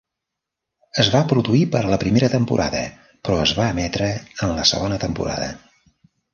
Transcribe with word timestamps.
Es 1.03 1.11
va 1.15 1.21
produir 1.33 1.61
per 1.75 1.81
a 1.83 1.91
la 1.91 1.99
primera 2.05 2.31
temporada, 2.37 2.81
però 3.29 3.37
es 3.45 3.55
va 3.61 3.69
emetre 3.77 4.11
en 4.25 4.57
la 4.59 4.67
segona 4.75 5.01
temporada. 5.07 5.55